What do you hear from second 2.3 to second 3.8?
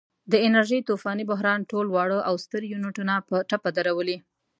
ستر یونټونه په ټپه